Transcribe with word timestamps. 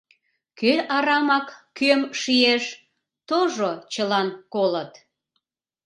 Кӧ 0.59 0.73
арамак 0.95 1.47
кӧм 1.77 2.01
шиеш, 2.19 2.63
тожо 3.27 3.71
чылан 3.93 4.27
колыт. 4.53 4.91